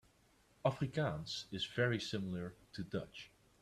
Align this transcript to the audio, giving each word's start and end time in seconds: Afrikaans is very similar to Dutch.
Afrikaans 0.65 1.45
is 1.51 1.63
very 1.67 1.99
similar 1.99 2.55
to 2.73 2.83
Dutch. 2.83 3.29